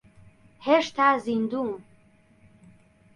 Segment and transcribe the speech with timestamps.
[0.65, 1.71] هێشتا زیندووم.